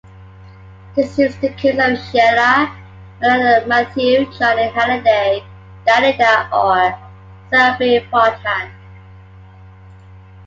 This 0.95 1.19
is 1.19 1.37
the 1.37 1.49
case 1.49 1.77
of 1.79 1.95
Sheila, 2.09 2.75
Mireille 3.21 3.67
Mathieu, 3.67 4.25
Johnny 4.35 4.67
Hallyday, 4.69 5.43
Dalida 5.85 6.51
or 6.51 6.97
Sylvie 7.51 7.99
Vartan. 8.11 8.71